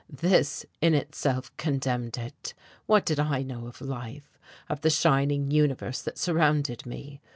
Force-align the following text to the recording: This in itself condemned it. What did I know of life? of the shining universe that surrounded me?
This 0.09 0.65
in 0.81 0.95
itself 0.95 1.55
condemned 1.57 2.17
it. 2.17 2.55
What 2.87 3.05
did 3.05 3.19
I 3.19 3.43
know 3.43 3.67
of 3.67 3.81
life? 3.81 4.39
of 4.67 4.81
the 4.81 4.89
shining 4.89 5.51
universe 5.51 6.01
that 6.01 6.17
surrounded 6.17 6.87
me? 6.87 7.21